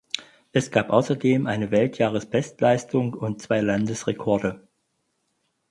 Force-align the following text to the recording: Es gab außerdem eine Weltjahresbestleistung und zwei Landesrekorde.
Es 0.51 0.71
gab 0.71 0.89
außerdem 0.89 1.45
eine 1.45 1.69
Weltjahresbestleistung 1.69 3.13
und 3.13 3.39
zwei 3.39 3.61
Landesrekorde. 3.61 4.67